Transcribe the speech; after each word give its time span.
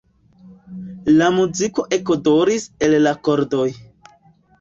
La 1.19 1.27
muziko 1.35 1.85
ekodoris 1.97 2.65
el 2.87 2.97
la 3.03 3.13
kordoj. 3.29 3.67